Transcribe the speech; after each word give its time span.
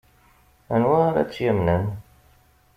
Anwa 0.73 0.97
ara 1.07 1.23
tt-yamnen? 1.29 1.83